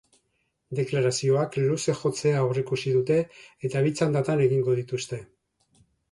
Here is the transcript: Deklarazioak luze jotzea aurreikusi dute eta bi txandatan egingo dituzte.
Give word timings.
Deklarazioak 0.77 1.57
luze 1.63 1.93
jotzea 1.99 2.39
aurreikusi 2.45 2.93
dute 2.95 3.17
eta 3.69 3.83
bi 3.89 3.93
txandatan 3.99 4.41
egingo 4.47 4.75
dituzte. 4.81 5.21